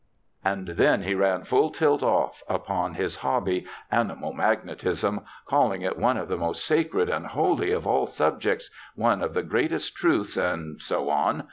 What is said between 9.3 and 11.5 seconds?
the greatest truths, and so on.